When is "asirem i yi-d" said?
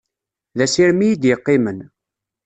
0.65-1.23